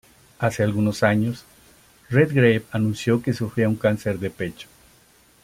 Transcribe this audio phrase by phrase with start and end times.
[0.39, 1.45] Hace algunos años,
[2.09, 4.67] Redgrave anunció que sufría un cáncer de pecho.